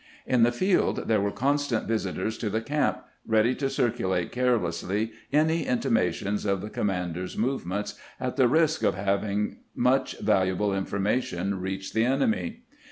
[0.25, 5.67] In the field there were constant visitors to the camp, ready to circulate carelessly any
[5.67, 11.93] intimations of the commander's move ments, at the risk of having such valuable information reach
[11.93, 12.63] the enemy.